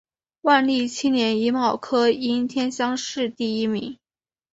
[0.41, 3.99] 万历七年己卯科应天乡试第一名。